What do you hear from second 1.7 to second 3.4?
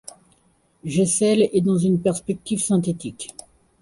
une perspective synthétique.